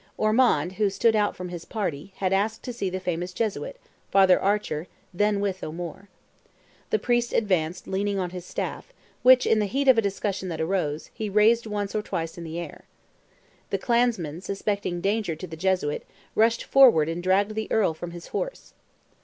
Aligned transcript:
Ormond, 0.17 0.73
who 0.77 0.89
stood 0.89 1.15
out 1.15 1.35
from 1.35 1.49
his 1.49 1.63
party, 1.63 2.11
had 2.15 2.33
asked 2.33 2.63
to 2.63 2.73
see 2.73 2.89
the 2.89 2.99
famous 2.99 3.33
Jesuit, 3.33 3.77
Father 4.09 4.39
Archer, 4.39 4.87
then 5.13 5.39
with 5.39 5.63
O'Moore. 5.63 6.09
The 6.89 6.97
Priest 6.97 7.33
advanced 7.33 7.87
leaning 7.87 8.17
on 8.17 8.31
his 8.31 8.43
staff, 8.43 8.91
which, 9.21 9.45
in 9.45 9.59
the 9.59 9.67
heat 9.67 9.87
of 9.87 9.99
a 9.99 10.01
discussion 10.01 10.49
that 10.49 10.59
arose, 10.59 11.11
he 11.13 11.29
raised 11.29 11.67
once 11.67 11.93
or 11.93 12.01
twice 12.01 12.35
in 12.35 12.43
the 12.43 12.57
air. 12.57 12.85
The 13.69 13.77
clansmen, 13.77 14.41
suspecting 14.41 15.01
danger 15.01 15.35
to 15.35 15.45
the 15.45 15.55
Jesuit, 15.55 16.03
rushed 16.33 16.63
forward 16.63 17.07
and 17.07 17.21
dragged 17.21 17.53
the 17.53 17.71
Earl 17.71 17.93
from 17.93 18.09
his 18.09 18.29
horse. 18.29 18.73